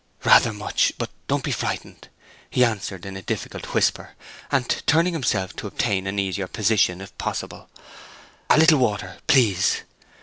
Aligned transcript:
"Rather 0.23 0.51
much—but 0.51 1.11
don't 1.27 1.43
be 1.43 1.51
frightened," 1.51 2.07
he 2.49 2.65
answered 2.65 3.05
in 3.05 3.15
a 3.15 3.21
difficult 3.21 3.75
whisper, 3.75 4.15
and 4.51 4.81
turning 4.87 5.13
himself 5.13 5.55
to 5.55 5.67
obtain 5.67 6.07
an 6.07 6.17
easier 6.17 6.47
position 6.47 7.01
if 7.01 7.15
possible. 7.19 7.69
"A 8.49 8.57
little 8.57 8.79
water, 8.79 9.17
please." 9.27 9.83